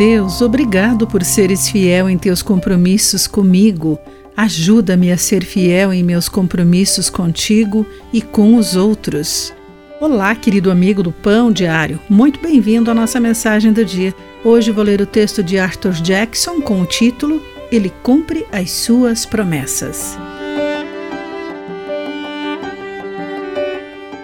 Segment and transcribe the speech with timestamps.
[0.00, 3.98] Deus, obrigado por seres fiel em teus compromissos comigo.
[4.34, 9.52] Ajuda-me a ser fiel em meus compromissos contigo e com os outros.
[10.00, 12.00] Olá, querido amigo do Pão Diário.
[12.08, 14.14] Muito bem-vindo à nossa mensagem do dia.
[14.42, 19.26] Hoje vou ler o texto de Arthur Jackson com o título Ele cumpre as suas
[19.26, 20.18] promessas.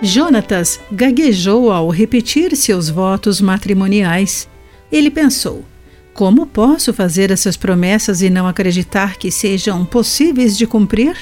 [0.00, 4.53] Jonatas gaguejou ao repetir seus votos matrimoniais.
[4.94, 5.64] Ele pensou:
[6.14, 11.16] como posso fazer essas promessas e não acreditar que sejam possíveis de cumprir?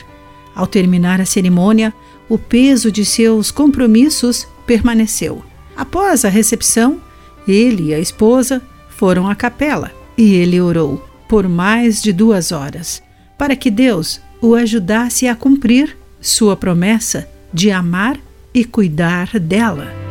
[0.55, 1.95] Ao terminar a cerimônia,
[2.29, 5.43] o peso de seus compromissos permaneceu.
[5.75, 7.01] Após a recepção,
[7.49, 13.03] ele e a esposa foram à capela e ele orou por mais de duas horas
[13.39, 18.19] para que Deus o ajudasse a cumprir sua promessa de amar
[18.53, 20.02] e cuidar dela.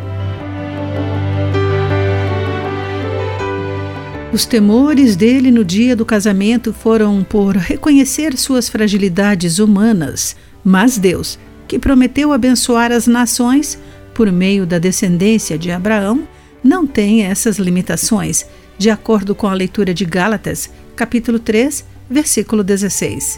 [4.34, 11.38] Os temores dele no dia do casamento foram por reconhecer suas fragilidades humanas, mas Deus,
[11.68, 13.78] que prometeu abençoar as nações
[14.14, 16.26] por meio da descendência de Abraão,
[16.64, 18.46] não tem essas limitações,
[18.78, 23.38] de acordo com a leitura de Gálatas, capítulo 3, versículo 16.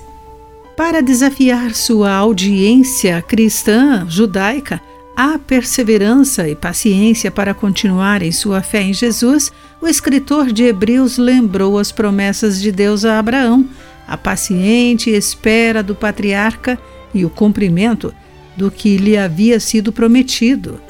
[0.78, 4.80] Para desafiar sua audiência cristã judaica,
[5.16, 11.19] Há perseverança e paciência para continuar em sua fé em Jesus, o escritor de Hebreus
[11.19, 13.67] lembrou as promessas de Deus a Abraão,
[14.08, 16.80] a paciente espera do patriarca
[17.14, 18.11] e o cumprimento
[18.58, 20.81] do que lhe havia sido prometido.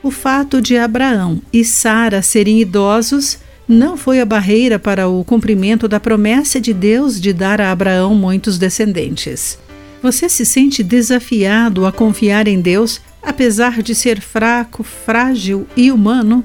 [0.00, 3.38] O fato de Abraão e Sara serem idosos
[3.68, 8.14] não foi a barreira para o cumprimento da promessa de Deus de dar a Abraão
[8.14, 9.58] muitos descendentes.
[10.02, 16.44] Você se sente desafiado a confiar em Deus apesar de ser fraco, frágil e humano,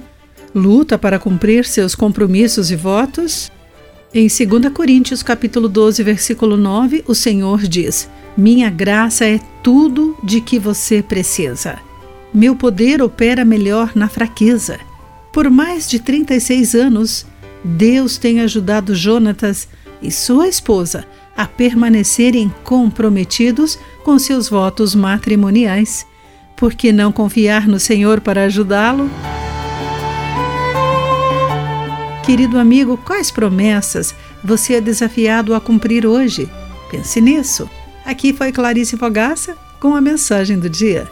[0.54, 3.52] luta para cumprir seus compromissos e votos?
[4.14, 10.40] Em 2 Coríntios capítulo 12, versículo 9, o Senhor diz: Minha graça é tudo de
[10.40, 11.80] que você precisa.
[12.32, 14.80] Meu poder opera melhor na fraqueza.
[15.34, 17.26] Por mais de 36 anos,
[17.64, 19.68] Deus tem ajudado Jonatas
[20.02, 26.06] e sua esposa a permanecerem comprometidos com seus votos matrimoniais
[26.58, 29.10] por que não confiar no Senhor para ajudá-lo?
[32.26, 34.14] Querido amigo, quais promessas
[34.44, 36.50] você é desafiado a cumprir hoje?
[36.90, 37.70] Pense nisso.
[38.04, 41.08] Aqui foi Clarice Fogaça com a mensagem do dia.